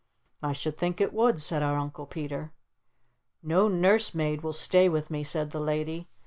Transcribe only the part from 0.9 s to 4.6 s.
it would," said our Uncle Peter. "No Nurse Maid will